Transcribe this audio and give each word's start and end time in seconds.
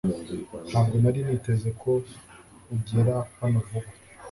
Ntabwo 0.69 0.95
nari 1.03 1.19
niteze 1.27 1.69
ko 1.81 1.91
ugera 2.75 3.15
hano 3.39 3.59
vuba 3.67 3.89